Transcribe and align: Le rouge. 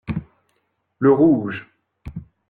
Le 0.97 1.11
rouge. 1.11 1.67